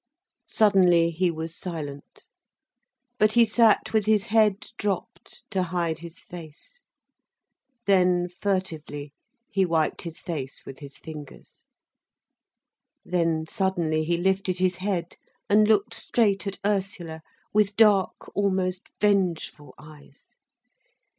[0.49, 2.23] Suddenly he was silent.
[3.19, 6.81] But he sat with his head dropped, to hide his face.
[7.85, 9.13] Then furtively
[9.47, 11.67] he wiped his face with his fingers.
[13.05, 15.17] Then suddenly he lifted his head,
[15.47, 17.21] and looked straight at Ursula,
[17.53, 20.37] with dark, almost vengeful eyes.